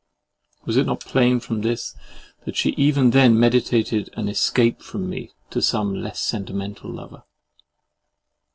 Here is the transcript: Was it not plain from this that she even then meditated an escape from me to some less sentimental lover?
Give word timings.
Was 0.65 0.77
it 0.77 0.87
not 0.87 1.01
plain 1.01 1.39
from 1.39 1.61
this 1.61 1.95
that 2.45 2.55
she 2.55 2.71
even 2.71 3.11
then 3.11 3.39
meditated 3.39 4.09
an 4.13 4.29
escape 4.29 4.81
from 4.81 5.07
me 5.07 5.31
to 5.51 5.61
some 5.61 5.93
less 5.93 6.19
sentimental 6.19 6.91
lover? 6.91 7.21